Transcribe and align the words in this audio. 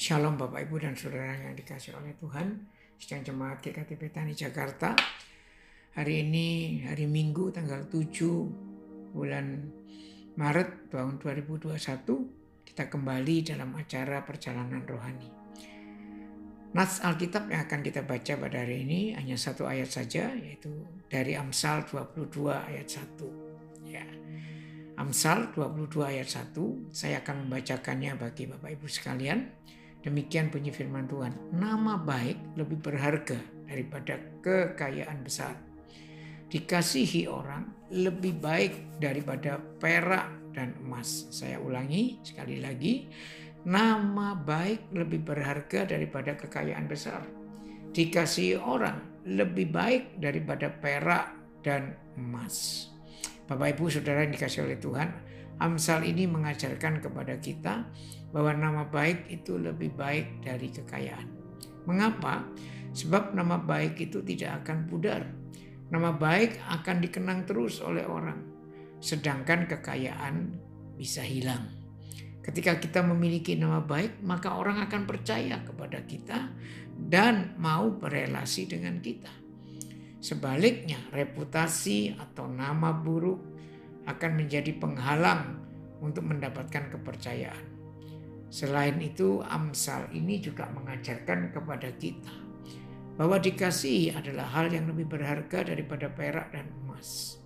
Shalom 0.00 0.40
Bapak 0.40 0.64
Ibu 0.64 0.80
dan 0.80 0.96
Saudara 0.96 1.36
yang 1.36 1.52
dikasih 1.52 1.92
oleh 1.92 2.16
Tuhan. 2.16 2.56
Sedang 2.96 3.20
jemaat 3.20 3.60
GKT 3.60 4.00
Petani 4.00 4.32
Jakarta. 4.32 4.96
Hari 5.92 6.24
ini 6.24 6.80
hari 6.88 7.04
Minggu 7.04 7.52
tanggal 7.52 7.84
7 7.84 9.12
bulan 9.12 9.60
Maret 10.40 10.88
tahun 10.88 11.20
2021 11.20 11.76
kita 12.64 12.88
kembali 12.88 13.36
dalam 13.44 13.76
acara 13.76 14.24
perjalanan 14.24 14.80
rohani. 14.88 15.28
Nats 16.72 17.04
Alkitab 17.04 17.52
yang 17.52 17.68
akan 17.68 17.84
kita 17.84 18.00
baca 18.00 18.40
pada 18.40 18.56
hari 18.56 18.88
ini 18.88 19.12
hanya 19.12 19.36
satu 19.36 19.68
ayat 19.68 19.92
saja 19.92 20.32
yaitu 20.32 20.72
dari 21.12 21.36
Amsal 21.36 21.84
22 21.84 22.48
ayat 22.48 22.88
1. 22.88 23.84
Ya. 23.84 24.08
Amsal 24.96 25.52
22 25.52 25.92
ayat 26.08 26.56
1, 26.56 26.56
saya 26.88 27.20
akan 27.20 27.44
membacakannya 27.44 28.16
bagi 28.16 28.48
Bapak 28.48 28.80
Ibu 28.80 28.88
sekalian. 28.88 29.60
Demikian 30.00 30.48
bunyi 30.48 30.72
firman 30.72 31.04
Tuhan, 31.04 31.36
nama 31.52 32.00
baik 32.00 32.56
lebih 32.56 32.80
berharga 32.80 33.36
daripada 33.68 34.16
kekayaan 34.40 35.20
besar. 35.20 35.52
Dikasihi 36.50 37.28
orang 37.28 37.92
lebih 37.92 38.40
baik 38.40 38.98
daripada 38.98 39.60
perak 39.60 40.56
dan 40.56 40.74
emas. 40.82 41.28
Saya 41.30 41.60
ulangi 41.60 42.18
sekali 42.24 42.58
lagi, 42.58 43.06
nama 43.68 44.32
baik 44.34 44.90
lebih 44.96 45.20
berharga 45.20 45.84
daripada 45.84 46.34
kekayaan 46.34 46.88
besar. 46.88 47.22
Dikasihi 47.92 48.56
orang 48.56 49.22
lebih 49.28 49.68
baik 49.68 50.16
daripada 50.16 50.72
perak 50.72 51.36
dan 51.60 51.92
emas. 52.16 52.88
Bapak 53.44 53.76
Ibu 53.76 53.92
Saudara 53.92 54.24
yang 54.24 54.32
dikasih 54.32 54.64
oleh 54.64 54.78
Tuhan, 54.80 55.08
Amsal 55.60 56.08
ini 56.08 56.24
mengajarkan 56.24 57.04
kepada 57.04 57.36
kita 57.36 57.84
bahwa 58.32 58.56
nama 58.56 58.82
baik 58.88 59.28
itu 59.28 59.60
lebih 59.60 59.92
baik 59.92 60.40
dari 60.40 60.72
kekayaan. 60.72 61.28
Mengapa? 61.84 62.48
Sebab 62.96 63.36
nama 63.36 63.60
baik 63.60 64.00
itu 64.00 64.24
tidak 64.24 64.64
akan 64.64 64.88
pudar. 64.88 65.22
Nama 65.92 66.16
baik 66.16 66.58
akan 66.80 66.96
dikenang 67.04 67.44
terus 67.44 67.84
oleh 67.84 68.08
orang. 68.08 68.40
Sedangkan 69.04 69.68
kekayaan 69.68 70.56
bisa 70.96 71.20
hilang. 71.20 71.68
Ketika 72.40 72.80
kita 72.80 73.04
memiliki 73.04 73.52
nama 73.52 73.84
baik, 73.84 74.24
maka 74.24 74.56
orang 74.56 74.80
akan 74.88 75.04
percaya 75.04 75.60
kepada 75.60 76.00
kita 76.08 76.48
dan 76.96 77.52
mau 77.60 77.92
berelasi 77.92 78.64
dengan 78.64 78.96
kita. 79.04 79.30
Sebaliknya, 80.20 81.00
reputasi 81.12 82.16
atau 82.16 82.48
nama 82.48 82.92
buruk 82.96 83.49
akan 84.08 84.30
menjadi 84.40 84.72
penghalang 84.76 85.60
untuk 86.00 86.24
mendapatkan 86.24 86.88
kepercayaan. 86.92 87.66
Selain 88.50 88.98
itu, 88.98 89.44
Amsal 89.46 90.10
ini 90.10 90.42
juga 90.42 90.66
mengajarkan 90.72 91.54
kepada 91.54 91.92
kita 91.94 92.34
bahwa 93.14 93.36
dikasih 93.36 94.16
adalah 94.16 94.48
hal 94.48 94.72
yang 94.72 94.88
lebih 94.88 95.06
berharga 95.06 95.60
daripada 95.68 96.08
perak 96.08 96.56
dan 96.56 96.66
emas. 96.82 97.36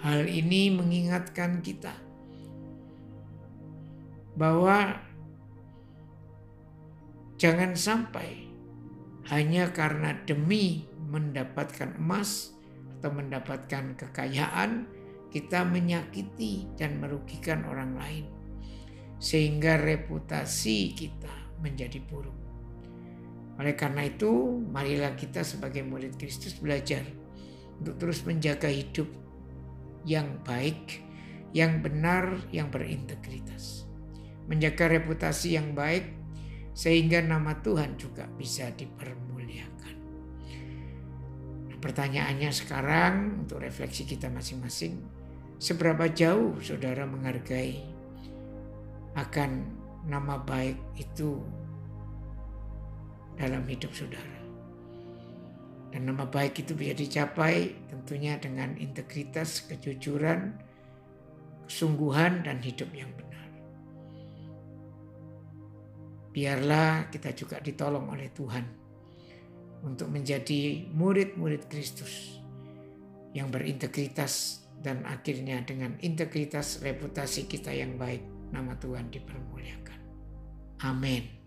Hal 0.00 0.24
ini 0.24 0.72
mengingatkan 0.72 1.60
kita 1.60 1.92
bahwa 4.36 5.00
jangan 7.36 7.76
sampai 7.76 8.48
hanya 9.28 9.68
karena 9.72 10.16
demi 10.24 10.88
mendapatkan 11.12 11.96
emas 12.00 12.56
atau 12.98 13.10
mendapatkan 13.12 13.96
kekayaan, 14.00 14.88
kita 15.36 15.68
menyakiti 15.68 16.64
dan 16.80 16.96
merugikan 16.96 17.68
orang 17.68 17.92
lain. 17.92 18.24
Sehingga 19.20 19.76
reputasi 19.76 20.96
kita 20.96 21.60
menjadi 21.60 22.00
buruk. 22.08 22.32
Oleh 23.60 23.76
karena 23.76 24.08
itu, 24.08 24.64
marilah 24.72 25.12
kita 25.12 25.44
sebagai 25.44 25.84
murid 25.84 26.16
Kristus 26.16 26.56
belajar 26.56 27.04
untuk 27.76 28.00
terus 28.00 28.24
menjaga 28.24 28.72
hidup 28.72 29.08
yang 30.08 30.40
baik, 30.40 31.04
yang 31.52 31.84
benar, 31.84 32.40
yang 32.48 32.72
berintegritas. 32.72 33.84
Menjaga 34.48 34.88
reputasi 34.88 35.60
yang 35.60 35.76
baik 35.76 36.16
sehingga 36.72 37.20
nama 37.20 37.60
Tuhan 37.60 38.00
juga 38.00 38.24
bisa 38.40 38.72
dipermuliakan. 38.72 39.96
Pertanyaannya 41.76 42.50
sekarang 42.52 43.44
untuk 43.44 43.60
refleksi 43.60 44.08
kita 44.08 44.28
masing-masing, 44.32 45.00
seberapa 45.56 46.04
jauh 46.12 46.60
saudara 46.60 47.08
menghargai 47.08 47.80
akan 49.16 49.64
nama 50.04 50.36
baik 50.44 50.76
itu 51.00 51.40
dalam 53.40 53.64
hidup 53.64 53.92
saudara. 53.92 54.36
Dan 55.92 56.12
nama 56.12 56.28
baik 56.28 56.60
itu 56.60 56.76
bisa 56.76 56.92
dicapai 56.92 57.72
tentunya 57.88 58.36
dengan 58.36 58.76
integritas, 58.76 59.64
kejujuran, 59.64 60.52
kesungguhan, 61.64 62.44
dan 62.44 62.60
hidup 62.60 62.92
yang 62.92 63.08
benar. 63.16 63.48
Biarlah 66.36 67.08
kita 67.08 67.32
juga 67.32 67.56
ditolong 67.64 68.12
oleh 68.12 68.28
Tuhan 68.28 68.64
untuk 69.88 70.12
menjadi 70.12 70.84
murid-murid 70.92 71.64
Kristus 71.72 72.44
yang 73.32 73.48
berintegritas 73.48 74.65
dan 74.84 75.02
akhirnya 75.08 75.62
dengan 75.64 75.96
integritas 76.02 76.82
reputasi 76.84 77.48
kita 77.48 77.72
yang 77.72 77.96
baik 77.96 78.22
nama 78.52 78.76
Tuhan 78.78 79.10
dipermuliakan. 79.10 80.00
Amin. 80.84 81.45